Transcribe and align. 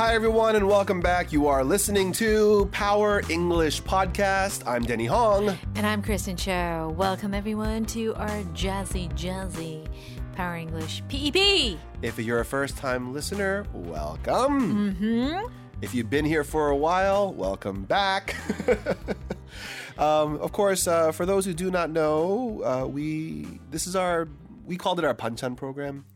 Hi, 0.00 0.14
everyone, 0.14 0.56
and 0.56 0.66
welcome 0.66 1.02
back. 1.02 1.30
You 1.30 1.46
are 1.48 1.62
listening 1.62 2.12
to 2.12 2.70
Power 2.72 3.20
English 3.28 3.82
Podcast. 3.82 4.66
I'm 4.66 4.82
Denny 4.82 5.04
Hong. 5.04 5.50
And 5.74 5.86
I'm 5.86 6.00
Kristen 6.00 6.38
Cho. 6.38 6.94
Welcome 6.96 7.34
everyone 7.34 7.84
to 7.84 8.14
our 8.14 8.42
jazzy, 8.54 9.12
jazzy 9.12 9.86
Power 10.34 10.56
English 10.56 11.02
PEP. 11.10 11.76
If 12.00 12.18
you're 12.18 12.40
a 12.40 12.46
first 12.46 12.78
time 12.78 13.12
listener, 13.12 13.66
welcome. 13.74 14.94
Mm-hmm. 14.94 15.52
If 15.82 15.94
you've 15.94 16.08
been 16.08 16.24
here 16.24 16.44
for 16.44 16.70
a 16.70 16.76
while, 16.76 17.34
welcome 17.34 17.84
back. 17.84 18.36
um, 19.98 20.38
of 20.38 20.52
course, 20.52 20.86
uh, 20.86 21.12
for 21.12 21.26
those 21.26 21.44
who 21.44 21.52
do 21.52 21.70
not 21.70 21.90
know, 21.90 22.62
uh, 22.64 22.86
we 22.86 23.60
this 23.70 23.86
is 23.86 23.94
our 23.94 24.28
we 24.64 24.78
called 24.78 24.98
it 24.98 25.04
our 25.04 25.14
panchan 25.14 25.58
program. 25.58 26.06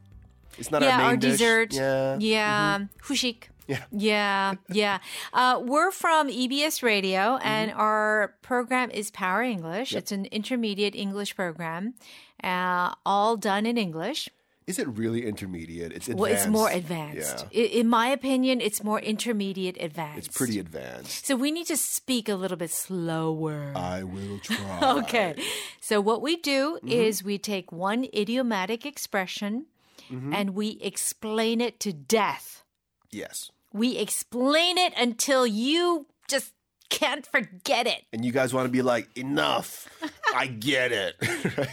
It's 0.56 0.70
not 0.70 0.80
yeah, 0.80 0.92
our 0.92 0.98
main 0.98 1.06
our 1.06 1.16
dish. 1.18 1.32
dessert. 1.32 1.74
Yeah. 1.74 2.16
Yeah. 2.18 2.86
Hushik. 3.02 3.50
Yeah. 3.66 3.84
Yeah, 3.90 4.54
yeah. 4.68 4.98
Uh, 5.32 5.60
we're 5.64 5.90
from 5.90 6.28
EBS 6.28 6.82
Radio, 6.82 7.36
and 7.42 7.70
our 7.72 8.34
program 8.42 8.90
is 8.90 9.10
Power 9.10 9.42
English. 9.42 9.94
It's 9.94 10.12
an 10.12 10.26
intermediate 10.26 10.94
English 10.94 11.34
program, 11.34 11.94
uh, 12.42 12.94
all 13.06 13.36
done 13.36 13.64
in 13.66 13.78
English. 13.78 14.28
Is 14.66 14.78
it 14.78 14.88
really 14.88 15.26
intermediate? 15.26 15.92
It's 15.92 16.08
advanced. 16.08 16.18
Well, 16.20 16.32
it's 16.32 16.46
more 16.46 16.70
advanced. 16.70 17.44
Yeah. 17.52 17.64
In 17.64 17.86
my 17.88 18.08
opinion, 18.08 18.62
it's 18.62 18.82
more 18.82 18.98
intermediate 18.98 19.76
advanced. 19.78 20.28
It's 20.28 20.36
pretty 20.38 20.58
advanced. 20.58 21.26
So 21.26 21.36
we 21.36 21.50
need 21.50 21.66
to 21.66 21.76
speak 21.76 22.30
a 22.30 22.34
little 22.34 22.56
bit 22.56 22.70
slower. 22.70 23.72
I 23.76 24.04
will 24.04 24.38
try. 24.42 24.80
Okay. 25.00 25.34
So 25.80 26.00
what 26.00 26.22
we 26.22 26.36
do 26.36 26.78
Mm-hmm. 26.82 26.88
is 26.88 27.22
we 27.22 27.36
take 27.38 27.72
one 27.72 28.06
idiomatic 28.14 28.84
expression 28.86 29.66
Mm-hmm. 30.10 30.34
and 30.34 30.50
we 30.50 30.78
explain 30.82 31.62
it 31.62 31.80
to 31.80 31.90
death. 31.92 32.62
Yes. 33.10 33.50
We 33.74 33.98
explain 33.98 34.78
it 34.78 34.94
until 34.96 35.46
you 35.46 36.06
just 36.28 36.52
can't 36.88 37.26
forget 37.26 37.86
it. 37.86 38.04
And 38.12 38.24
you 38.24 38.32
guys 38.32 38.54
want 38.54 38.66
to 38.66 38.72
be 38.72 38.82
like, 38.82 39.08
enough. 39.18 39.88
I 40.34 40.46
get 40.46 40.92
it. 40.92 41.16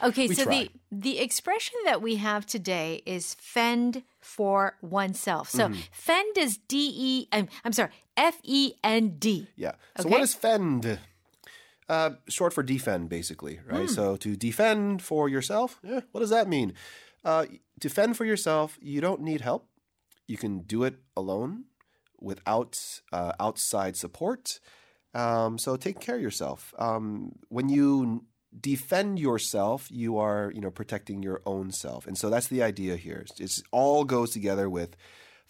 Okay, 0.00 0.28
so 0.28 0.44
try. 0.44 0.52
the 0.52 0.70
the 0.92 1.18
expression 1.18 1.74
that 1.84 2.00
we 2.00 2.16
have 2.16 2.46
today 2.46 3.02
is 3.04 3.34
fend 3.34 4.04
for 4.20 4.76
oneself. 4.80 5.50
So 5.50 5.68
Mm-hmm. 5.68 5.80
fend 5.90 6.38
is 6.38 6.58
D 6.68 6.92
E 6.94 7.28
I'm, 7.32 7.48
I'm 7.64 7.72
sorry, 7.72 7.90
F 8.16 8.38
E 8.44 8.74
N 8.84 9.16
D. 9.18 9.48
Yeah. 9.56 9.72
So 9.96 10.04
Okay. 10.04 10.10
what 10.10 10.20
is 10.22 10.34
fend? 10.34 11.00
Uh, 11.88 12.10
short 12.28 12.52
for 12.52 12.62
defend, 12.62 13.08
basically, 13.08 13.58
right? 13.66 13.90
So 13.90 14.16
to 14.18 14.36
defend 14.36 15.02
for 15.02 15.28
yourself, 15.28 15.80
yeah, 15.82 16.00
what 16.12 16.20
does 16.20 16.30
that 16.30 16.46
mean? 16.46 16.74
Uh, 17.24 17.46
to 17.80 17.88
fend 17.88 18.16
for 18.16 18.24
yourself, 18.24 18.78
you 18.80 19.00
don't 19.00 19.20
need 19.22 19.40
help. 19.40 19.66
You 20.28 20.36
can 20.36 20.60
do 20.60 20.84
it 20.84 20.96
alone 21.16 21.64
without 22.20 22.78
uh, 23.12 23.32
outside 23.40 23.96
support. 23.96 24.60
Um, 25.14 25.58
so 25.58 25.76
take 25.76 25.98
care 26.00 26.16
of 26.16 26.22
yourself. 26.22 26.74
Um, 26.78 27.32
when 27.48 27.68
you 27.68 28.24
defend 28.60 29.18
yourself, 29.18 29.88
you 29.90 30.18
are, 30.18 30.52
you 30.54 30.60
know, 30.60 30.70
protecting 30.70 31.22
your 31.22 31.40
own 31.44 31.72
self, 31.72 32.06
and 32.06 32.16
so 32.16 32.30
that's 32.30 32.46
the 32.48 32.62
idea 32.62 32.96
here. 32.96 33.24
It 33.38 33.58
all 33.72 34.04
goes 34.04 34.30
together 34.30 34.68
with 34.70 34.96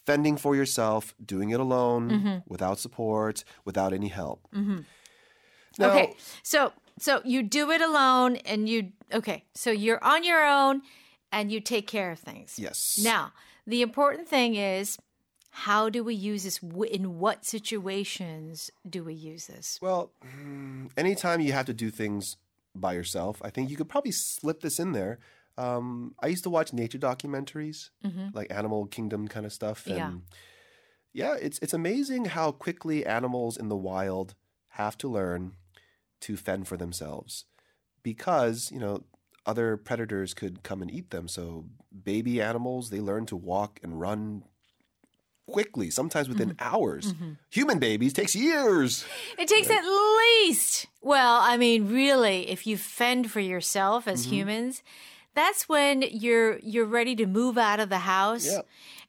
fending 0.07 0.37
for 0.39 0.57
yourself, 0.57 1.15
doing 1.23 1.51
it 1.51 1.61
alone, 1.61 2.43
without 2.47 2.79
support, 2.79 3.45
without 3.65 3.93
any 3.93 4.09
help. 4.09 4.49
Now, 4.53 5.91
Okay. 5.91 6.17
So 6.43 6.73
so 6.99 7.21
you 7.25 7.43
do 7.43 7.71
it 7.71 7.81
alone 7.81 8.37
and 8.37 8.69
you 8.69 8.93
okay. 9.13 9.45
So 9.55 9.71
you're 9.71 10.03
on 10.03 10.25
your 10.25 10.45
own 10.45 10.83
and 11.31 11.53
you 11.53 11.61
take 11.61 11.87
care 11.87 12.11
of 12.11 12.19
things. 12.19 12.59
Yes. 12.59 12.99
Now, 13.03 13.33
the 13.69 13.83
important 13.83 14.27
thing 14.27 14.55
is 14.55 14.99
how 15.51 15.89
do 15.89 16.03
we 16.03 16.15
use 16.15 16.45
this 16.45 16.61
in 16.91 17.19
what 17.19 17.45
situations 17.45 18.71
do 18.89 19.05
we 19.05 19.15
use 19.15 19.47
this? 19.47 19.79
Well, 19.81 20.13
mm, 20.25 20.91
anytime 20.97 21.41
you 21.41 21.53
have 21.53 21.67
to 21.67 21.75
do 21.75 21.91
things 21.91 22.37
by 22.75 22.93
yourself, 22.95 23.41
I 23.45 23.51
think 23.51 23.71
you 23.71 23.77
could 23.77 23.89
probably 23.89 24.13
slip 24.13 24.61
this 24.61 24.79
in 24.79 24.93
there. 24.93 25.19
Um, 25.57 26.15
I 26.23 26.29
used 26.29 26.45
to 26.45 26.51
watch 26.51 26.73
nature 26.73 26.99
documentaries, 26.99 27.91
like 28.33 28.47
Animal 28.51 28.87
Kingdom 28.87 29.27
kind 29.27 29.45
of 29.45 29.53
stuff, 29.53 29.87
and 29.87 29.97
Yeah. 29.97 30.13
yeah, 31.13 31.35
it's 31.41 31.59
it's 31.59 31.75
amazing 31.75 32.27
how 32.27 32.53
quickly 32.53 33.05
animals 33.05 33.57
in 33.57 33.69
the 33.69 33.77
wild 33.77 34.35
have 34.73 34.97
to 34.99 35.09
learn 35.09 35.57
to 36.21 36.37
fend 36.37 36.69
for 36.69 36.77
themselves 36.77 37.45
because 38.03 38.71
you 38.71 38.79
know 38.79 39.03
other 39.49 39.77
predators 39.77 40.35
could 40.35 40.63
come 40.63 40.83
and 40.83 40.91
eat 40.91 41.11
them. 41.11 41.27
So 41.27 41.65
baby 42.05 42.41
animals 42.41 42.91
they 42.91 43.01
learn 43.01 43.27
to 43.27 43.37
walk 43.37 43.81
and 43.83 43.99
run 44.01 44.45
quickly, 45.47 45.89
sometimes 45.91 46.29
within 46.29 46.55
hours. 46.61 47.15
Human 47.51 47.79
babies 47.79 48.13
takes 48.13 48.37
years. 48.37 49.05
It 49.39 49.49
takes 49.49 49.71
at 49.71 49.83
least, 49.83 50.87
well, 51.01 51.41
I 51.41 51.57
mean, 51.57 51.89
really, 51.89 52.51
if 52.51 52.67
you 52.67 52.77
fend 52.77 53.31
for 53.31 53.41
yourself 53.41 54.07
as 54.07 54.23
Mm-hmm. 54.27 54.35
humans, 54.35 54.83
that's 55.35 55.69
when 55.69 56.03
you're 56.03 56.59
you're 56.59 56.85
ready 56.85 57.17
to 57.17 57.27
move 57.27 57.57
out 57.57 57.81
of 57.81 57.89
the 57.89 57.99
house 58.01 58.47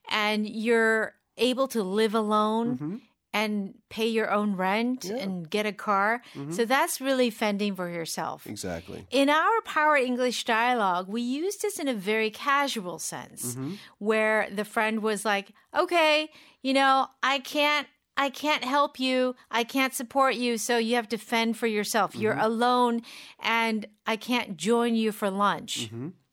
and 0.09 0.47
you're 0.47 1.16
able 1.38 1.67
to 1.69 1.83
live 1.83 2.16
alone 2.16 2.75
Mm-hmm. 2.75 2.95
And 3.34 3.75
pay 3.90 4.07
your 4.07 4.31
own 4.31 4.56
rent 4.56 5.06
and 5.06 5.47
get 5.50 5.66
a 5.66 5.72
car. 5.72 6.22
Mm-hmm. 6.35 6.51
So 6.53 6.66
that's 6.66 7.00
really 7.00 7.29
fending 7.29 7.75
for 7.75 7.88
yourself. 7.90 8.47
Exactly. 8.47 9.06
In 9.12 9.29
our 9.29 9.62
Power 9.66 9.95
English 9.97 10.45
dialogue, 10.45 11.07
we 11.07 11.22
used 11.22 11.62
this 11.62 11.78
in 11.79 11.88
a 11.88 11.94
very 11.94 12.31
casual 12.31 12.97
sense 13.00 13.56
Mm-hmm. 13.56 13.73
where 14.00 14.47
the 14.51 14.66
friend 14.66 15.01
was 15.03 15.25
like, 15.25 15.51
"Okay, 15.78 16.29
you 16.62 16.73
know, 16.73 17.07
I 17.22 17.39
can't 17.39 17.88
I 18.18 18.29
can't 18.29 18.66
help 18.66 19.00
you. 19.00 19.35
I 19.50 19.63
can't 19.63 19.94
support 19.94 20.35
you, 20.35 20.57
so 20.57 20.78
you 20.78 20.95
have 20.95 21.07
to 21.09 21.18
fend 21.18 21.56
for 21.56 21.68
yourself. 21.68 22.16
You're 22.16 22.34
Mm-hmm. 22.34 22.51
alone 22.51 23.01
and 23.39 23.85
I 24.06 24.18
can't 24.18 24.57
join 24.57 24.95
you 24.95 25.12
for 25.13 25.29
lunch. 25.29 25.89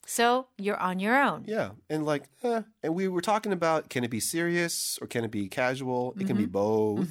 So, 0.07 0.47
you're 0.57 0.79
on 0.79 0.99
your 1.01 1.17
own." 1.21 1.43
Mm-hmm. 1.43 1.51
Yeah, 1.51 1.71
and 1.91 2.07
like, 2.07 2.25
eh, 2.43 2.63
and 2.83 2.95
we 2.95 3.09
were 3.09 3.21
talking 3.21 3.53
about 3.53 3.89
can 3.91 4.05
it 4.05 4.11
be 4.11 4.21
serious 4.21 4.99
or 5.01 5.07
can 5.07 5.25
it 5.25 5.31
be 5.31 5.49
casual? 5.49 6.15
It 6.19 6.27
can 6.27 6.37
be 6.37 6.47
both. 6.47 7.09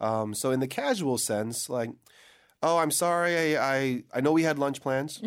Um, 0.00 0.34
so 0.34 0.50
in 0.50 0.60
the 0.60 0.66
casual 0.68 1.18
sense, 1.18 1.68
like, 1.68 1.90
oh, 2.62 2.78
I'm 2.78 2.90
sorry, 2.90 3.56
I 3.58 3.76
I, 3.76 4.04
I 4.14 4.20
know 4.22 4.32
we 4.32 4.44
had 4.44 4.58
lunch 4.58 4.80
plans. 4.80 5.20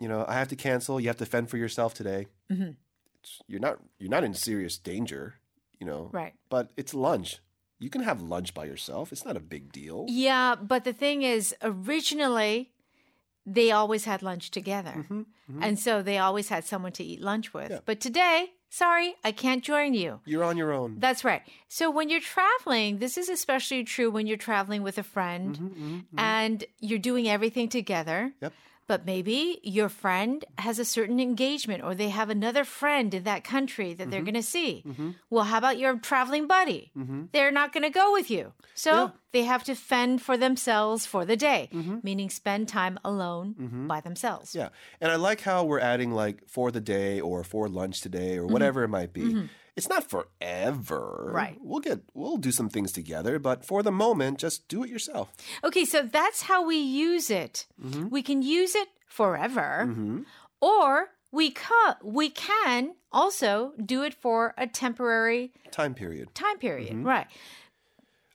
You 0.00 0.08
know, 0.08 0.24
I 0.28 0.34
have 0.34 0.48
to 0.48 0.56
cancel. 0.56 1.00
You 1.00 1.08
have 1.08 1.16
to 1.18 1.26
fend 1.26 1.50
for 1.50 1.56
yourself 1.58 1.92
today. 1.92 2.26
It's- 2.48 3.42
You're 3.48 3.60
not 3.60 3.78
you're 3.98 4.10
not 4.16 4.24
in 4.24 4.32
serious 4.34 4.78
danger. 4.78 5.34
You 5.80 5.86
know, 5.86 6.08
Right. 6.12 6.34
But 6.48 6.70
it's 6.76 6.94
lunch. 6.94 7.40
You 7.80 7.90
can 7.90 8.02
have 8.02 8.20
lunch 8.22 8.54
by 8.54 8.64
yourself. 8.64 9.12
It's 9.12 9.24
not 9.24 9.36
a 9.36 9.40
big 9.54 9.70
deal. 9.72 10.06
Yeah, 10.08 10.56
but 10.56 10.82
the 10.84 10.92
thing 10.92 11.22
is, 11.22 11.54
originally, 11.62 12.70
they 13.54 13.70
always 13.72 14.04
had 14.04 14.22
lunch 14.22 14.50
together. 14.50 14.94
Mm-hmm, 14.96 15.62
And 15.62 15.78
so 15.78 16.02
they 16.02 16.18
always 16.18 16.48
had 16.48 16.64
someone 16.64 16.92
to 16.92 17.04
eat 17.04 17.20
lunch 17.20 17.54
with. 17.54 17.70
But 17.86 18.00
today, 18.00 18.52
sorry, 18.70 19.14
I 19.24 19.32
can't 19.32 19.62
join 19.64 19.94
you. 19.94 20.20
You're 20.24 20.44
on 20.44 20.56
your 20.56 20.72
own. 20.72 20.96
That's 20.98 21.24
right. 21.24 21.42
So 21.68 21.90
when 21.90 22.08
you're 22.08 22.20
traveling, 22.20 22.98
this 22.98 23.16
is 23.18 23.28
especially 23.28 23.84
true 23.84 24.10
when 24.10 24.26
you're 24.26 24.36
traveling 24.36 24.82
with 24.82 24.98
a 24.98 25.02
friend 25.02 25.56
Mm-hmm, 25.58 25.98
and 26.18 26.64
you're 26.80 26.98
doing 26.98 27.28
everything 27.28 27.68
together. 27.68 28.32
Yep. 28.40 28.52
But 28.86 29.04
maybe 29.04 29.60
your 29.62 29.90
friend 29.90 30.42
has 30.56 30.78
a 30.78 30.84
certain 30.84 31.20
engagement 31.20 31.84
or 31.84 31.94
they 31.94 32.08
have 32.08 32.30
another 32.30 32.64
friend 32.64 33.12
in 33.12 33.24
that 33.24 33.44
country 33.44 33.92
that 33.92 34.04
Mm-hmm. 34.04 34.10
they're 34.10 34.22
going 34.22 34.32
to 34.34 34.42
see. 34.42 34.82
Well, 35.28 35.44
how 35.44 35.58
about 35.58 35.78
your 35.78 35.98
traveling 35.98 36.46
buddy? 36.46 36.90
They're 37.32 37.50
not 37.52 37.74
going 37.74 37.82
to 37.84 37.90
go 37.90 38.12
with 38.14 38.30
you. 38.30 38.52
So 38.74 38.90
Mm-hmm. 38.92 39.00
Yeah. 39.00 39.10
they 39.32 39.44
have 39.44 39.62
to 39.64 39.74
fend 39.74 40.22
for 40.22 40.38
themselves 40.38 41.04
for 41.04 41.26
the 41.26 41.36
day, 41.36 41.68
Mm-hmm. 41.74 41.98
meaning 42.02 42.30
spend 42.30 42.68
time 42.68 42.98
alone 43.04 43.86
by 43.86 44.00
themselves. 44.00 44.54
Yeah. 44.54 44.70
And 45.02 45.12
I 45.12 45.16
like 45.16 45.42
how 45.42 45.64
we're 45.64 45.80
adding 45.92 46.12
like 46.12 46.48
for 46.48 46.70
the 46.70 46.80
day 46.80 47.20
or 47.20 47.44
for 47.44 47.68
lunch 47.68 48.00
today 48.00 48.38
or 48.38 48.46
whatever 48.58 48.82
it 48.84 48.88
might 48.88 49.12
be. 49.12 49.48
It's 49.76 49.88
not 49.88 50.10
forever. 50.10 51.30
Right. 51.32 51.56
We'll 51.60 51.80
get 51.80 52.00
we'll 52.14 52.36
do 52.36 52.50
some 52.52 52.68
things 52.68 52.90
together, 52.92 53.38
but 53.38 53.64
for 53.64 53.82
the 53.82 53.92
moment, 53.92 54.38
just 54.38 54.66
do 54.68 54.82
it 54.84 54.90
yourself. 54.90 55.32
Okay, 55.62 55.84
so 55.84 56.02
that's 56.02 56.42
how 56.42 56.66
we 56.66 56.76
use 56.76 57.30
it. 57.30 57.66
Mm-hmm. 57.82 58.08
We 58.08 58.22
can 58.22 58.42
use 58.42 58.74
it 58.74 58.88
forever, 59.06 60.24
or 60.60 61.10
we 61.30 61.50
can 61.50 61.94
we 62.02 62.30
can 62.30 62.94
also 63.12 63.72
do 63.84 64.02
it 64.02 64.14
for 64.14 64.54
a 64.58 64.66
temporary 64.66 65.52
Time 65.70 65.94
period. 65.94 66.34
time 66.34 66.58
period, 66.58 66.90
Mm-hmm. 66.92 67.06
right? 67.06 67.26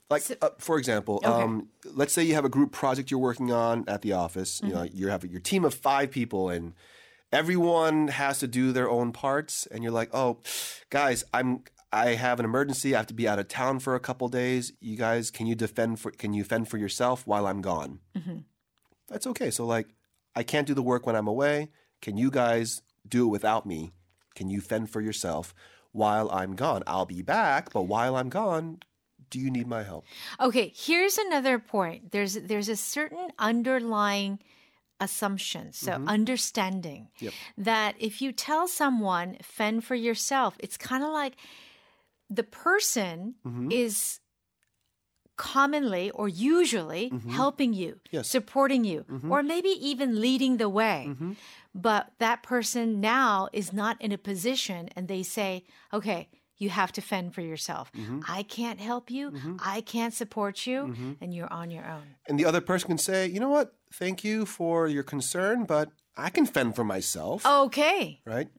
Like 0.10 0.24
uh, 0.42 0.50
for 0.60 0.78
example, 0.78 1.20
um, 1.24 1.70
let's 1.86 2.14
say 2.14 2.24
you 2.24 2.36
have 2.36 2.46
a 2.46 2.50
group 2.50 2.72
project 2.72 3.10
you're 3.10 3.20
working 3.20 3.52
on 3.52 3.84
at 3.88 4.02
the 4.02 4.14
office. 4.14 4.62
You 4.64 4.74
know, 4.74 4.84
you 4.84 5.08
have 5.08 5.26
your 5.26 5.40
team 5.42 5.66
of 5.66 5.74
five 5.74 6.12
people, 6.12 6.50
and 6.50 6.74
everyone 7.34 8.08
has 8.10 8.40
to 8.40 8.48
do 8.48 8.72
their 8.72 8.90
own 8.90 9.12
parts. 9.12 9.66
And 9.68 9.84
you're 9.84 9.92
like, 9.92 10.10
oh, 10.14 10.40
guys, 10.90 11.24
I'm 11.34 11.64
I 11.92 12.16
have 12.16 12.40
an 12.40 12.46
emergency. 12.46 12.96
I 12.96 13.00
have 13.00 13.08
to 13.08 13.14
be 13.14 13.28
out 13.28 13.40
of 13.40 13.48
town 13.48 13.80
for 13.80 13.94
a 13.94 14.00
couple 14.00 14.28
days. 14.28 14.74
You 14.80 14.98
guys, 14.98 15.30
can 15.30 15.46
you 15.46 15.56
defend 15.56 16.00
for? 16.00 16.12
Can 16.12 16.34
you 16.34 16.44
fend 16.44 16.70
for 16.70 16.78
yourself 16.78 17.28
while 17.28 17.46
I'm 17.46 17.62
gone? 17.62 18.00
Mm-hmm. 18.18 18.40
That's 19.10 19.28
okay. 19.28 19.52
So 19.52 19.66
like, 19.66 19.88
I 20.36 20.44
can't 20.44 20.68
do 20.68 20.74
the 20.74 20.82
work 20.82 21.06
when 21.06 21.16
I'm 21.16 21.28
away. 21.28 21.70
Can 22.02 22.18
you 22.18 22.32
guys 22.32 22.82
do 23.08 23.26
it 23.26 23.32
without 23.32 23.66
me? 23.66 23.92
Can 24.36 24.50
you 24.50 24.62
fend 24.62 24.90
for 24.90 25.02
yourself 25.02 25.54
while 25.94 26.30
I'm 26.32 26.56
gone. 26.56 26.84
I'll 26.86 27.06
be 27.06 27.22
back, 27.22 27.72
but 27.72 27.84
while 27.84 28.18
I'm 28.18 28.30
gone, 28.30 28.80
do 29.30 29.40
you 29.40 29.50
need 29.50 29.68
my 29.68 29.84
help? 29.84 30.06
Okay, 30.40 30.74
here's 30.76 31.18
another 31.18 31.58
point. 31.60 32.12
There's 32.12 32.34
there's 32.34 32.68
a 32.68 32.76
certain 32.76 33.30
underlying 33.40 34.40
assumption, 35.00 35.74
so 35.74 35.94
mm-hmm. 35.94 36.08
understanding 36.08 37.10
Yep. 37.20 37.34
that 37.58 37.96
if 38.00 38.22
you 38.22 38.32
tell 38.32 38.68
someone 38.68 39.38
fend 39.42 39.84
for 39.84 39.96
yourself, 39.96 40.56
it's 40.60 40.78
kind 40.78 41.04
of 41.04 41.10
like 41.10 41.34
the 42.30 42.44
person 42.44 43.36
mm-hmm. 43.46 43.72
is 43.72 44.20
commonly 45.36 46.12
or 46.12 46.28
usually 46.30 47.10
mm-hmm. 47.10 47.30
helping 47.30 47.74
you, 47.74 48.00
Yes. 48.12 48.30
supporting 48.30 48.84
you, 48.84 49.06
or 49.30 49.42
maybe 49.44 49.70
even 49.70 50.22
leading 50.22 50.58
the 50.58 50.70
way. 50.70 51.12
But 51.74 52.12
that 52.20 52.44
person 52.44 53.02
now 53.02 53.50
is 53.52 53.74
not 53.74 54.00
in 54.00 54.12
a 54.12 54.18
position 54.18 54.90
and 54.96 55.08
they 55.08 55.24
say, 55.24 55.64
okay, 55.92 56.30
you 56.58 56.70
have 56.70 56.92
to 56.94 57.02
fend 57.02 57.34
for 57.34 57.42
yourself. 57.42 57.92
I 58.28 58.44
can't 58.44 58.80
help 58.80 59.10
you. 59.10 59.34
I 59.60 59.82
can't 59.82 60.14
support 60.14 60.68
you. 60.68 60.96
And 61.20 61.34
you're 61.34 61.52
on 61.52 61.72
your 61.72 61.86
own. 61.86 62.16
And 62.28 62.40
the 62.40 62.46
other 62.46 62.62
person 62.62 62.88
can 62.88 63.00
say, 63.00 63.28
you 63.28 63.40
know 63.40 63.50
what? 63.50 63.74
Thank 63.94 64.24
you 64.24 64.46
for 64.46 64.88
your 64.88 65.04
concern, 65.04 65.66
but 65.66 65.90
I 66.18 66.30
can 66.30 66.46
fend 66.46 66.76
for 66.76 66.84
myself. 66.84 67.46
Okay. 67.46 68.22
right? 68.26 68.50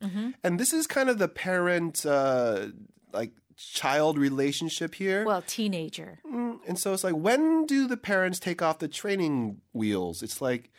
And 0.42 0.58
this 0.60 0.72
is 0.72 0.86
kind 0.86 1.08
of 1.08 1.18
the 1.18 1.28
parent, 1.28 2.06
uh, 2.06 2.68
like 3.12 3.32
child 3.56 4.18
relationship 4.18 4.94
here. 4.94 5.24
Well, 5.24 5.42
teenager. 5.46 6.20
Mm, 6.26 6.58
and 6.66 6.78
so 6.78 6.92
it's 6.92 7.04
like, 7.04 7.14
when 7.14 7.66
do 7.66 7.86
the 7.86 7.96
parents 7.96 8.38
take 8.38 8.62
off 8.62 8.78
the 8.78 8.88
training 8.88 9.60
wheels? 9.72 10.22
It's 10.22 10.40
like, 10.40 10.70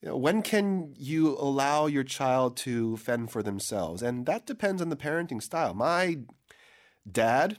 you 0.00 0.08
know, 0.08 0.16
when 0.16 0.42
can 0.42 0.94
you 0.96 1.36
allow 1.38 1.86
your 1.86 2.04
child 2.04 2.56
to 2.58 2.96
fend 2.96 3.30
for 3.30 3.42
themselves? 3.42 4.02
And 4.02 4.26
that 4.26 4.46
depends 4.46 4.82
on 4.82 4.88
the 4.88 4.96
parenting 4.96 5.42
style. 5.42 5.74
My 5.74 6.18
dad 7.10 7.58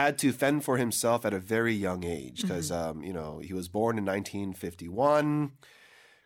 had 0.00 0.18
to 0.18 0.32
fend 0.32 0.64
for 0.64 0.76
himself 0.76 1.24
at 1.24 1.32
a 1.32 1.38
very 1.38 1.74
young 1.74 2.02
age 2.04 2.42
because, 2.42 2.70
um, 2.70 3.02
you 3.08 3.12
know, 3.12 3.38
he 3.38 3.52
was 3.52 3.68
born 3.68 3.98
in 3.98 4.04
1951, 4.04 5.52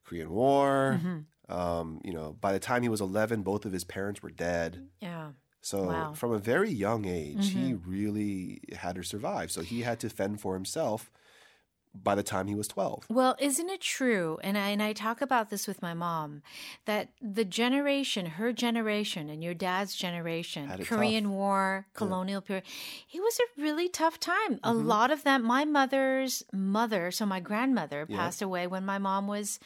Korean 0.05 0.31
War. 0.31 1.01
Um, 1.49 2.01
you 2.05 2.13
know, 2.13 2.37
by 2.41 2.53
the 2.53 2.59
time 2.59 2.83
he 2.83 2.89
was 2.91 3.01
11, 3.01 3.43
both 3.43 3.65
of 3.65 3.73
his 3.73 3.85
parents 3.85 4.23
were 4.23 4.31
dead. 4.31 4.89
Yeah. 5.01 5.31
So 5.61 5.85
Wow. 5.89 6.13
from 6.15 6.33
a 6.33 6.39
very 6.39 6.71
young 6.71 7.05
age, 7.07 7.51
he 7.51 7.75
really 7.75 8.61
had 8.77 8.95
to 8.97 9.03
survive. 9.03 9.51
So 9.51 9.61
he 9.63 9.83
had 9.83 9.99
to 10.01 10.09
fend 10.11 10.41
for 10.41 10.55
himself 10.55 11.11
by 12.03 12.15
the 12.15 12.23
time 12.23 12.47
he 12.47 12.55
was 12.55 12.69
12. 12.69 13.07
Well, 13.11 13.37
isn't 13.39 13.69
it 13.69 13.81
true? 13.81 14.39
And 14.43 14.57
I, 14.59 14.69
and 14.69 14.83
I 14.83 14.93
talk 14.93 15.21
about 15.21 15.51
this 15.51 15.67
with 15.67 15.83
my 15.83 15.95
mom 15.95 16.43
that 16.85 17.11
the 17.21 17.45
generation, 17.45 18.27
her 18.27 18.53
generation, 18.53 19.29
and 19.31 19.43
your 19.43 19.55
dad's 19.55 19.95
generation, 19.95 20.71
Korean 20.85 21.31
War, 21.31 21.87
colonial 21.95 22.41
period, 22.41 22.65
it 23.13 23.21
was 23.21 23.39
a 23.39 23.61
really 23.63 23.89
tough 23.89 24.19
time. 24.21 24.61
A 24.63 24.73
lot 24.73 25.11
of 25.11 25.25
them, 25.25 25.43
my 25.43 25.65
mother's 25.65 26.43
mother, 26.53 27.11
so 27.11 27.27
my 27.27 27.41
grandmother, 27.41 28.07
Yeah. 28.09 28.17
passed 28.17 28.43
away 28.43 28.67
when 28.67 28.85
my 28.85 28.99
mom 28.99 29.27
was 29.27 29.59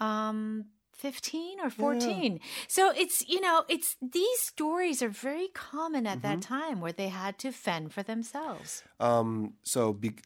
um 0.00 0.66
15 0.94 1.58
or 1.60 1.70
14. 1.70 2.38
So 2.68 2.92
it's, 2.94 3.26
you 3.28 3.40
know, 3.40 3.64
it's 3.68 3.96
these 4.00 4.40
stories 4.40 5.02
are 5.02 5.08
very 5.08 5.48
common 5.48 6.06
at 6.06 6.22
that 6.22 6.40
time 6.42 6.80
where 6.80 6.92
they 6.92 7.08
had 7.08 7.38
to 7.40 7.50
fend 7.50 7.92
for 7.92 8.04
themselves. 8.04 8.84
Um, 9.00 9.54
so 9.64 9.92
be- 9.92 10.18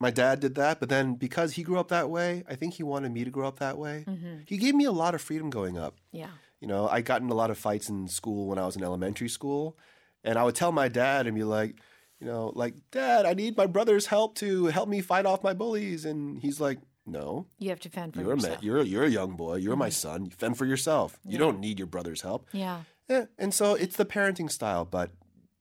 my 0.00 0.10
dad 0.10 0.40
did 0.40 0.54
that, 0.56 0.80
but 0.80 0.88
then 0.88 1.14
because 1.14 1.52
he 1.52 1.62
grew 1.62 1.78
up 1.78 1.88
that 1.88 2.10
way, 2.10 2.44
I 2.48 2.56
think 2.56 2.74
he 2.74 2.82
wanted 2.82 3.12
me 3.12 3.24
to 3.24 3.30
grow 3.30 3.46
up 3.46 3.58
that 3.60 3.78
way. 3.78 4.04
Mm-hmm. 4.06 4.40
He 4.46 4.56
gave 4.56 4.74
me 4.74 4.84
a 4.84 4.92
lot 4.92 5.14
of 5.14 5.20
freedom 5.20 5.50
going 5.50 5.78
up. 5.78 5.96
Yeah. 6.12 6.30
You 6.60 6.68
know, 6.68 6.88
I 6.88 7.00
got 7.00 7.22
in 7.22 7.28
a 7.30 7.34
lot 7.34 7.50
of 7.50 7.58
fights 7.58 7.88
in 7.88 8.08
school 8.08 8.48
when 8.48 8.58
I 8.58 8.66
was 8.66 8.76
in 8.76 8.82
elementary 8.82 9.28
school, 9.28 9.78
and 10.24 10.38
I 10.38 10.44
would 10.44 10.54
tell 10.54 10.72
my 10.72 10.88
dad 10.88 11.26
and 11.26 11.34
be 11.34 11.44
like, 11.44 11.76
you 12.20 12.26
know, 12.26 12.52
like, 12.54 12.74
Dad, 12.90 13.26
I 13.26 13.34
need 13.34 13.56
my 13.56 13.66
brother's 13.66 14.06
help 14.06 14.36
to 14.36 14.66
help 14.66 14.88
me 14.88 15.00
fight 15.00 15.26
off 15.26 15.42
my 15.42 15.52
bullies, 15.52 16.04
and 16.04 16.40
he's 16.40 16.60
like, 16.60 16.78
No, 17.06 17.46
You 17.58 17.68
have 17.70 17.80
to 17.80 17.90
fend 17.90 18.14
for 18.14 18.20
you're 18.20 18.32
a 18.32 18.34
yourself. 18.36 18.54
man, 18.54 18.64
you're 18.64 18.82
you're 18.82 19.04
a 19.04 19.10
young 19.10 19.36
boy, 19.36 19.56
you're 19.56 19.76
my 19.76 19.88
mm-hmm. 19.88 19.92
son. 19.92 20.24
You 20.24 20.30
fend 20.30 20.56
for 20.56 20.64
yourself. 20.64 21.18
You 21.24 21.36
don't 21.38 21.60
need 21.60 21.78
your 21.78 21.86
brother's 21.86 22.22
help. 22.22 22.48
yeah. 22.52 22.82
Yeah, 23.10 23.26
and 23.38 23.52
so 23.52 23.74
it's 23.74 23.96
the 23.96 24.06
parenting 24.06 24.50
style, 24.50 24.86
but 24.86 25.10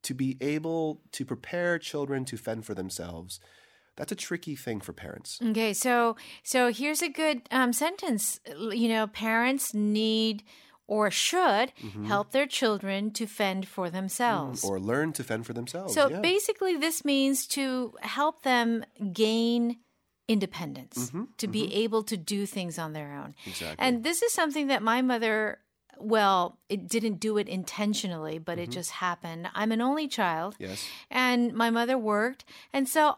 to 0.04 0.14
be 0.14 0.38
able 0.40 1.02
to 1.12 1.26
prepare 1.26 1.78
children 1.78 2.24
to 2.26 2.38
fend 2.38 2.66
for 2.66 2.74
themselves, 2.74 3.42
that's 3.96 4.12
a 4.12 4.16
tricky 4.16 4.56
thing 4.56 4.82
for 4.82 4.94
parents. 4.94 5.40
Okay, 5.42 5.74
so 5.74 6.16
so 6.44 6.72
here's 6.72 7.02
a 7.02 7.10
good 7.10 7.42
um, 7.52 7.74
sentence. 7.74 8.40
You 8.58 8.90
know, 8.90 9.08
parents 9.08 9.74
need 9.74 10.44
or 10.88 11.10
should 11.10 11.72
Mm-hmm. 11.82 12.06
help 12.06 12.32
their 12.32 12.46
children 12.46 13.12
to 13.12 13.26
fend 13.26 13.68
for 13.68 13.90
themselves. 13.90 14.64
Or 14.64 14.80
learn 14.80 15.14
to 15.14 15.24
fend 15.24 15.46
for 15.46 15.54
themselves. 15.54 15.94
so 15.94 16.10
yeah. 16.10 16.20
basically, 16.20 16.76
this 16.76 17.06
means 17.06 17.48
to 17.48 17.94
help 18.02 18.44
them 18.44 18.84
gain 19.14 19.78
independence, 20.28 21.12
to 21.38 21.48
be 21.48 21.74
able 21.74 22.04
to 22.04 22.18
do 22.18 22.46
things 22.46 22.80
on 22.80 22.94
their 22.94 23.14
own. 23.14 23.30
Mm-hmm, 23.32 23.50
Exactly. 23.50 23.86
And 23.86 24.04
this 24.04 24.22
is 24.22 24.34
something 24.34 24.68
that 24.68 24.82
my 24.82 25.02
mother. 25.02 25.60
Well, 26.00 26.58
it 26.70 26.88
didn't 26.90 27.20
do 27.20 27.38
it 27.38 27.48
intentionally, 27.48 28.40
but 28.40 28.54
Mm-hmm. 28.58 28.64
it 28.64 28.70
just 28.72 28.92
happened. 28.92 29.48
I'm 29.54 29.72
an 29.72 29.80
only 29.82 30.08
child. 30.08 30.56
yes. 30.60 30.86
and 31.12 31.54
my 31.54 31.70
mother 31.70 31.98
worked 31.98 32.46
and 32.74 32.90
so 32.90 33.18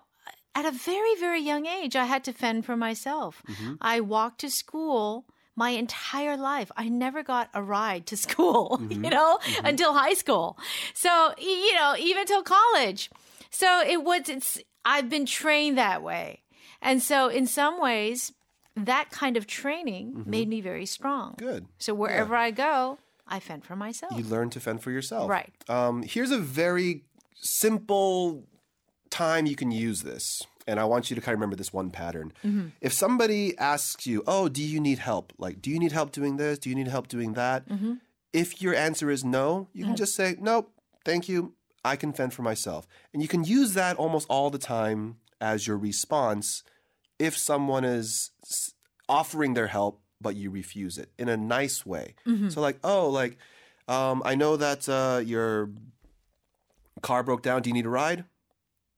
at 0.55 0.65
a 0.65 0.71
very 0.71 1.15
very 1.19 1.41
young 1.41 1.65
age 1.65 1.95
i 1.95 2.05
had 2.05 2.23
to 2.23 2.33
fend 2.33 2.65
for 2.65 2.75
myself. 2.75 3.43
Mm-hmm. 3.47 3.73
I 3.81 3.99
walked 3.99 4.39
to 4.41 4.49
school 4.49 5.25
my 5.55 5.69
entire 5.69 6.35
life. 6.35 6.69
I 6.75 6.89
never 6.89 7.23
got 7.23 7.49
a 7.53 7.61
ride 7.63 8.05
to 8.07 8.17
school 8.25 8.79
you 8.81 8.87
mm-hmm. 8.87 9.09
know 9.09 9.37
mm-hmm. 9.41 9.65
until 9.65 9.93
high 9.93 10.13
school. 10.13 10.57
So 10.93 11.33
you 11.37 11.73
know 11.75 11.95
even 11.97 12.25
till 12.25 12.43
college. 12.43 13.09
So 13.49 13.81
it 13.81 14.03
was 14.03 14.29
it's 14.29 14.61
i've 14.83 15.09
been 15.09 15.25
trained 15.25 15.77
that 15.77 16.01
way. 16.01 16.41
And 16.81 17.01
so 17.01 17.29
in 17.29 17.47
some 17.47 17.81
ways 17.81 18.31
that 18.75 19.09
kind 19.09 19.37
of 19.37 19.47
training 19.47 20.23
made 20.25 20.47
me 20.49 20.61
very 20.61 20.85
strong. 20.85 21.35
Good. 21.37 21.65
so 21.77 21.93
wherever 21.93 22.35
i 22.35 22.51
go 22.51 22.97
i 23.27 23.39
fend 23.39 23.63
for 23.65 23.75
myself. 23.75 24.17
You 24.17 24.23
learn 24.23 24.49
to 24.51 24.59
fend 24.59 24.81
for 24.83 24.91
yourself. 24.91 25.29
Right. 25.29 25.53
Um, 25.67 26.03
here's 26.03 26.31
a 26.31 26.37
very 26.39 27.05
simple 27.35 28.43
time 29.09 29.45
you 29.45 29.55
can 29.55 29.71
use 29.71 30.01
this. 30.01 30.41
And 30.67 30.79
I 30.79 30.85
want 30.85 31.09
you 31.09 31.15
to 31.15 31.21
kind 31.21 31.33
of 31.33 31.39
remember 31.39 31.55
this 31.55 31.71
one 31.71 31.91
pattern. 31.91 32.33
Mm-hmm. 32.43 32.67
If 32.81 32.91
somebody 32.91 33.57
asks 33.57 34.07
you, 34.07 34.23
Oh, 34.25 34.49
do 34.49 34.63
you 34.63 34.79
need 34.79 34.99
help? 34.99 35.31
Like, 35.37 35.61
do 35.61 35.69
you 35.69 35.79
need 35.79 35.91
help 35.91 36.11
doing 36.11 36.37
this? 36.37 36.57
Do 36.57 36.69
you 36.69 36.75
need 36.75 36.87
help 36.87 37.07
doing 37.07 37.33
that? 37.33 37.67
Mm-hmm. 37.69 37.93
If 38.33 38.61
your 38.61 38.73
answer 38.73 39.11
is 39.11 39.23
no, 39.23 39.67
you 39.73 39.85
can 39.85 39.95
just 39.95 40.15
say, 40.15 40.35
Nope, 40.39 40.71
thank 41.03 41.29
you. 41.29 41.53
I 41.83 41.95
can 41.95 42.13
fend 42.13 42.33
for 42.33 42.41
myself. 42.41 42.87
And 43.13 43.21
you 43.21 43.27
can 43.27 43.43
use 43.43 43.75
that 43.75 43.95
almost 43.97 44.25
all 44.27 44.49
the 44.49 44.57
time 44.57 45.17
as 45.39 45.67
your 45.67 45.77
response 45.77 46.63
if 47.19 47.37
someone 47.37 47.85
is 47.85 48.31
offering 49.07 49.53
their 49.53 49.67
help, 49.67 50.01
but 50.19 50.35
you 50.35 50.49
refuse 50.49 50.97
it 50.97 51.11
in 51.19 51.29
a 51.29 51.37
nice 51.37 51.85
way. 51.85 52.15
So, 52.49 52.59
like, 52.59 52.79
oh, 52.83 53.09
like, 53.09 53.37
um, 53.87 54.23
I 54.25 54.33
know 54.33 54.57
that 54.57 54.89
uh, 54.89 55.21
your 55.23 55.69
car 57.01 57.21
broke 57.21 57.43
down. 57.43 57.61
Do 57.61 57.69
you 57.69 57.73
need 57.75 57.85
a 57.85 57.89
ride? 57.89 58.25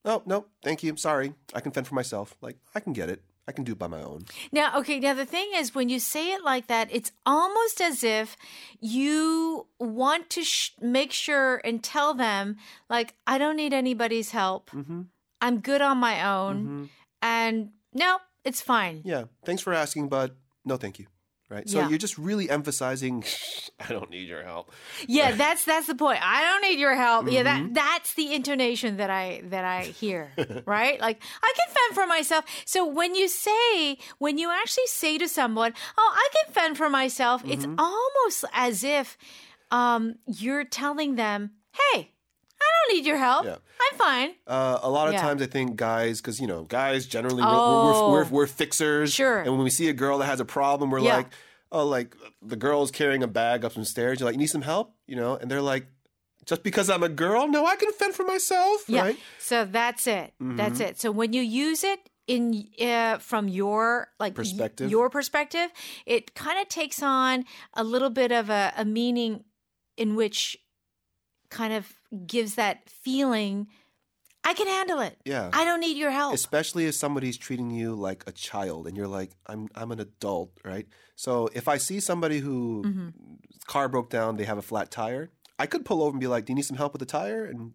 Oh, 0.08 0.22
no, 0.24 0.46
thank 0.64 0.82
you. 0.82 0.96
Sorry. 0.96 1.34
I 1.54 1.60
can 1.60 1.70
fend 1.70 1.86
for 1.86 1.94
myself. 1.94 2.34
Like, 2.40 2.56
I 2.74 2.80
can 2.80 2.94
get 2.94 3.10
it. 3.10 3.22
I 3.46 3.52
can 3.52 3.64
do 3.64 3.72
it 3.72 3.78
by 3.78 3.86
my 3.86 4.02
own. 4.02 4.24
Now, 4.52 4.78
okay, 4.78 4.98
now 5.00 5.14
the 5.14 5.24
thing 5.24 5.50
is, 5.54 5.74
when 5.74 5.88
you 5.88 6.00
say 6.00 6.32
it 6.32 6.42
like 6.42 6.66
that, 6.66 6.88
it's 6.90 7.12
almost 7.24 7.80
as 7.80 8.02
if 8.02 8.36
you 8.80 9.66
want 9.78 10.28
to 10.30 10.42
sh- 10.42 10.72
make 10.80 11.12
sure 11.12 11.60
and 11.64 11.82
tell 11.82 12.14
them, 12.14 12.56
like, 12.90 13.14
I 13.26 13.38
don't 13.38 13.56
need 13.56 13.72
anybody's 13.72 14.32
help. 14.32 14.70
Mm-hmm. 14.70 15.02
I'm 15.40 15.60
good 15.60 15.80
on 15.80 15.98
my 15.98 16.26
own. 16.26 16.90
And 17.22 17.70
no, 17.94 18.18
it's 18.44 18.60
fine. 18.60 19.02
Yeah. 19.04 19.24
Thanks 19.44 19.62
for 19.62 19.72
asking, 19.72 20.08
but 20.08 20.36
no, 20.64 20.76
thank 20.76 20.98
you. 20.98 21.06
Right. 21.50 21.68
So 21.68 21.78
Yeah. 21.78 21.88
you're 21.88 21.98
just 21.98 22.18
really 22.18 22.50
emphasizing, 22.50 23.24
I 23.80 23.88
don't 23.92 24.10
need 24.10 24.28
your 24.28 24.42
help. 24.42 24.70
Yeah, 25.06 25.30
that's 25.32 25.64
that's 25.64 25.86
the 25.86 25.94
point. 25.94 26.20
I 26.22 26.42
don't 26.42 26.60
need 26.60 26.78
your 26.78 26.94
help. 26.94 27.30
Yeah, 27.30 27.42
Mm-hmm. 27.42 27.72
that 27.72 27.74
that's 27.74 28.14
the 28.14 28.34
intonation 28.34 28.98
that 28.98 29.08
I 29.08 29.40
that 29.44 29.64
I 29.64 29.84
hear, 29.86 30.30
right? 30.66 31.00
Like 31.00 31.22
I 31.42 31.52
can 31.56 31.74
fend 31.74 31.94
for 31.94 32.06
myself. 32.06 32.44
So 32.66 32.86
when 32.86 33.14
you 33.14 33.28
say 33.28 33.96
when 34.18 34.36
you 34.36 34.50
actually 34.50 34.86
say 34.88 35.16
to 35.16 35.26
someone, 35.26 35.72
"Oh, 35.96 36.12
I 36.14 36.28
can 36.34 36.52
fend 36.52 36.76
for 36.76 36.90
myself," 36.90 37.42
it's 37.48 37.64
Mm-hmm. 37.64 37.74
almost 37.78 38.44
as 38.52 38.84
if 38.84 39.16
um, 39.70 40.16
you're 40.26 40.64
telling 40.64 41.14
them, 41.16 41.52
"Hey, 41.92 42.12
don't 42.88 42.96
need 42.96 43.06
your 43.06 43.18
help. 43.18 43.44
Yeah. 43.44 43.56
I'm 43.80 43.98
fine." 43.98 44.30
Uh, 44.46 44.78
a 44.82 44.90
lot 44.90 45.08
of 45.08 45.14
Yeah. 45.14 45.20
times, 45.22 45.42
I 45.42 45.46
think 45.46 45.76
guys, 45.76 46.20
because 46.20 46.40
you 46.40 46.46
know, 46.46 46.64
guys 46.64 47.06
generally 47.06 47.42
we're, 47.42 47.48
Oh. 47.50 48.10
we're, 48.12 48.24
we're, 48.24 48.30
we're 48.30 48.46
fixers. 48.46 49.12
Sure. 49.12 49.38
And 49.40 49.52
when 49.52 49.62
we 49.64 49.70
see 49.70 49.88
a 49.88 49.92
girl 49.92 50.18
that 50.18 50.26
has 50.26 50.40
a 50.40 50.44
problem, 50.44 50.90
we're 50.90 51.00
Yeah. 51.00 51.16
like, 51.18 51.26
oh, 51.72 51.86
like 51.86 52.16
the 52.42 52.56
girl's 52.56 52.90
carrying 52.90 53.22
a 53.22 53.28
bag 53.28 53.64
up 53.64 53.72
some 53.72 53.84
stairs. 53.84 54.20
You're 54.20 54.26
like, 54.26 54.34
you 54.34 54.38
need 54.40 54.46
some 54.48 54.62
help, 54.62 54.94
you 55.06 55.16
know? 55.16 55.36
And 55.36 55.50
they're 55.50 55.60
like, 55.62 55.86
just 56.46 56.62
because 56.62 56.88
I'm 56.88 57.02
a 57.02 57.10
girl, 57.10 57.46
no, 57.46 57.66
I 57.66 57.76
can 57.76 57.92
fend 57.92 58.14
for 58.14 58.24
myself, 58.24 58.84
Yeah. 58.88 59.02
right? 59.02 59.18
So 59.38 59.66
that's 59.66 60.06
it. 60.06 60.32
That's 60.40 60.80
it. 60.80 60.98
So 60.98 61.10
when 61.10 61.34
you 61.34 61.42
use 61.42 61.84
it 61.84 62.00
in 62.26 62.64
uh, 62.80 63.18
from 63.18 63.48
your 63.48 64.08
like 64.18 64.32
y- 64.32 64.36
Perspective. 64.36 64.90
your 64.90 65.10
perspective, 65.10 65.70
it 66.06 66.34
kind 66.34 66.58
of 66.58 66.68
takes 66.68 67.02
on 67.02 67.44
a 67.74 67.84
little 67.84 68.10
bit 68.10 68.32
of 68.32 68.48
a, 68.50 68.72
a 68.76 68.84
meaning 68.86 69.44
in 69.98 70.14
which 70.14 70.56
kind 71.50 71.72
of 71.74 71.97
gives 72.26 72.54
that 72.54 72.88
feeling 72.88 73.66
I 74.44 74.54
can 74.54 74.66
handle 74.66 75.00
it. 75.00 75.18
Yeah. 75.26 75.50
I 75.52 75.64
don't 75.64 75.80
need 75.80 75.98
your 75.98 76.10
help. 76.10 76.32
especially 76.34 76.86
if 76.86 76.94
somebody's 76.94 77.36
treating 77.36 77.70
you 77.70 77.94
like 77.94 78.24
a 78.26 78.32
child 78.32 78.86
and 78.86 78.96
you're 78.96 79.08
like 79.08 79.30
i'm 79.46 79.68
i'm 79.74 79.90
an 79.92 80.00
adult 80.00 80.52
right 80.64 80.86
so 81.16 81.48
if 81.54 81.68
i 81.68 81.76
see 81.76 82.00
somebody 82.00 82.38
who 82.38 82.82
Mm-hmm. 82.86 83.08
car 83.66 83.88
broke 83.88 84.08
down 84.10 84.36
they 84.36 84.44
have 84.44 84.56
a 84.58 84.62
flat 84.62 84.90
tire 84.90 85.30
i 85.58 85.66
could 85.66 85.84
pull 85.84 86.00
over 86.02 86.12
and 86.12 86.20
be 86.20 86.26
like 86.28 86.46
do 86.46 86.52
you 86.52 86.54
need 86.54 86.64
some 86.64 86.76
help 86.78 86.92
with 86.94 87.00
the 87.00 87.06
tire 87.20 87.44
and 87.44 87.72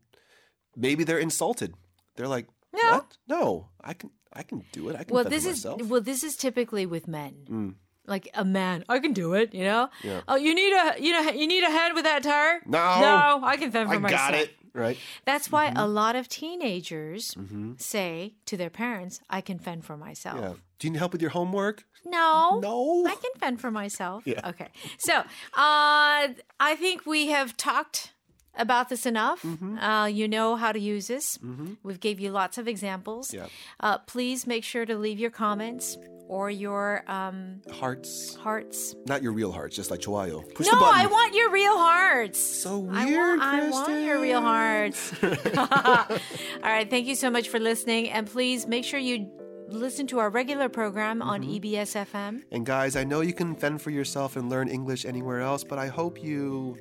maybe 0.76 1.04
they're 1.04 1.20
insulted 1.20 1.76
they're 2.16 2.28
like 2.38 2.48
No. 2.74 2.80
what 2.92 3.18
no 3.28 3.70
i 3.84 3.94
can 3.94 4.10
i 4.32 4.42
can 4.42 4.64
do 4.72 4.90
it 4.90 4.96
i 4.96 5.04
can 5.04 5.14
well, 5.14 5.26
this 5.26 5.46
is 5.46 5.58
myself. 5.66 5.82
well, 5.84 6.02
this 6.02 6.24
is 6.24 6.36
typically 6.36 6.86
with 6.88 7.08
men. 7.08 7.34
Mm. 7.48 7.76
Like 8.06 8.30
a 8.34 8.44
man, 8.44 8.84
I 8.90 9.00
can 9.00 9.14
do 9.14 9.34
it. 9.34 9.54
You 9.54 9.64
know. 9.64 9.90
Yeah. 10.04 10.22
Oh, 10.28 10.36
you 10.36 10.54
need 10.54 10.74
a 10.74 10.96
you 11.02 11.12
know 11.14 11.32
you 11.32 11.48
need 11.48 11.64
a 11.64 11.70
hand 11.72 11.94
with 11.96 12.04
that 12.04 12.24
tire. 12.24 12.62
No. 12.66 12.80
no, 13.02 13.42
I 13.44 13.56
can 13.58 13.72
fend 13.72 13.90
for 13.90 13.96
i 13.96 14.00
myself. 14.00 14.22
got 14.32 14.34
it 14.36 14.54
right 14.74 14.98
That's 15.26 15.52
why 15.52 15.68
Mm-hmm. 15.68 15.78
a 15.78 15.88
lot 15.88 16.16
of 16.16 16.28
teenagers 16.28 17.36
say 17.78 18.34
to 18.48 18.58
their 18.58 18.70
parents, 18.72 19.20
"I 19.30 19.40
can 19.42 19.60
fend 19.60 19.86
for 19.86 19.96
myself." 19.98 20.40
yeah 20.42 20.54
do 20.80 20.88
you 20.88 20.92
need 20.94 21.00
help 21.00 21.14
with 21.14 21.22
your 21.22 21.32
homework 21.32 21.86
No. 22.06 22.60
no 22.62 23.06
I 23.08 23.16
can 23.16 23.32
fend 23.40 23.62
for 23.62 23.72
myself. 23.72 24.24
Yeah. 24.28 24.50
Okay. 24.50 24.68
So, 24.98 25.14
uh, 25.20 26.28
I 26.60 26.76
think 26.78 27.06
we 27.06 27.28
have 27.28 27.56
talked 27.56 28.12
about 28.56 28.90
this 28.90 29.06
enough. 29.06 29.42
Mm-hmm. 29.44 29.78
Uh, 29.80 30.06
you 30.08 30.28
know 30.28 30.56
how 30.58 30.72
to 30.74 30.80
use 30.80 31.08
this. 31.08 31.40
We've 31.84 32.00
gave 32.00 32.20
you 32.20 32.32
lots 32.32 32.58
of 32.58 32.68
examples. 32.68 33.34
Yeah. 33.34 33.48
Uh, 33.80 33.98
please 34.00 34.46
make 34.46 34.64
sure 34.64 34.86
to 34.86 34.96
leave 34.98 35.20
your 35.20 35.32
comments 35.32 35.98
or 36.28 36.50
your 36.50 37.04
um, 37.08 37.62
hearts 37.72 38.36
hearts. 38.36 38.96
not 39.06 39.22
your 39.22 39.32
real 39.34 39.52
hearts 39.52 39.76
just 39.76 39.92
like 39.92 40.00
chihuahua 40.00 40.42
push 40.56 40.68
no, 40.68 40.74
the 40.74 40.80
button 40.80 41.02
I 41.02 41.06
want 41.08 41.34
your 41.36 41.52
real 41.52 41.78
hearts. 41.78 42.40
so 42.40 42.88
I 42.92 43.06
weird 43.06 43.40
want, 43.40 43.42
I 43.42 43.70
want 43.70 44.04
your 44.06 44.22
real 44.22 44.42
hearts. 44.42 45.14
All 45.58 46.18
right. 46.64 46.90
Thank 46.90 47.08
you 47.08 47.16
so 47.16 47.30
much 47.30 47.50
for 47.50 47.60
listening. 47.60 48.10
And 48.10 48.26
please 48.28 48.66
make 48.68 48.84
sure 48.86 49.00
you 49.00 49.30
listen 49.68 50.08
to 50.08 50.20
our 50.20 50.30
regular 50.30 50.70
program 50.70 51.22
on 51.22 51.42
Mm-hmm. 51.42 51.66
EBS 51.66 52.06
FM. 52.12 52.44
And 52.52 52.66
guys, 52.66 52.96
I 52.96 53.04
know 53.04 53.22
you 53.22 53.34
can 53.34 53.56
fend 53.56 53.82
for 53.82 53.90
yourself 53.90 54.36
and 54.38 54.50
learn 54.50 54.68
English 54.70 55.06
anywhere 55.06 55.42
else, 55.42 55.64
but 55.64 55.78
I 55.80 55.88
hope 55.88 56.22
you, 56.24 56.78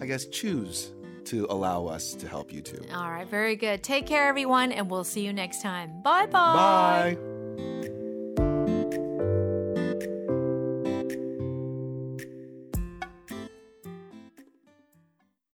I 0.00 0.06
guess, 0.06 0.24
choose 0.26 0.92
to 1.26 1.46
allow 1.50 1.86
us 1.86 2.14
to 2.14 2.26
help 2.28 2.52
you 2.52 2.62
too. 2.62 2.82
All 2.94 3.10
right. 3.10 3.28
Very 3.28 3.56
good. 3.56 3.82
Take 3.82 4.06
care, 4.06 4.26
everyone. 4.28 4.72
And 4.72 4.90
we'll 4.90 5.04
see 5.04 5.24
you 5.24 5.32
next 5.32 5.60
time. 5.62 6.00
Bye-bye. 6.02 7.16
Bye. 7.16 7.37